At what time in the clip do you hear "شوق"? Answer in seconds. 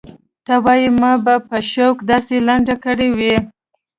1.71-1.95